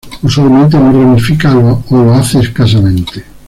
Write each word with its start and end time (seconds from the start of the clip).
Usualmente 0.23 0.77
no 0.79 0.91
ramifica 0.91 1.55
o 1.55 1.85
lo 2.03 2.13
hace 2.15 2.39
escasamente. 2.39 3.23